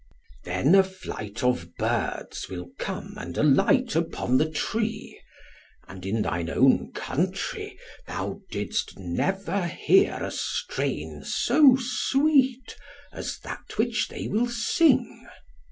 [0.45, 5.21] Then a flight of birds will come and alight upon the tree;
[5.87, 7.77] and in thine own country
[8.07, 12.75] thou didst never hear a strain so sweet,
[13.13, 15.27] as that which they will sing.